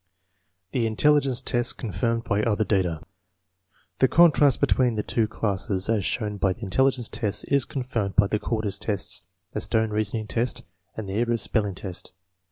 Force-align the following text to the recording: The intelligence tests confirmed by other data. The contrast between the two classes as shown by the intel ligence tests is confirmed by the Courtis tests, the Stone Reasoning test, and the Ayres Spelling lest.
The 0.71 0.87
intelligence 0.87 1.41
tests 1.41 1.73
confirmed 1.73 2.23
by 2.23 2.41
other 2.41 2.63
data. 2.63 3.01
The 3.99 4.07
contrast 4.07 4.59
between 4.59 4.95
the 4.95 5.03
two 5.03 5.27
classes 5.27 5.89
as 5.89 6.03
shown 6.03 6.37
by 6.37 6.53
the 6.53 6.61
intel 6.65 6.91
ligence 6.91 7.07
tests 7.07 7.43
is 7.43 7.65
confirmed 7.65 8.15
by 8.15 8.25
the 8.25 8.39
Courtis 8.39 8.79
tests, 8.79 9.21
the 9.51 9.61
Stone 9.61 9.91
Reasoning 9.91 10.25
test, 10.25 10.63
and 10.97 11.07
the 11.07 11.13
Ayres 11.19 11.43
Spelling 11.43 11.77
lest. 11.83 12.13